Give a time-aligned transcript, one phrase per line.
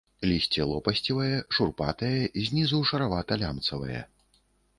[0.29, 4.01] Лісце лопасцевае, шурпатае, знізу шаравата-лямцавае.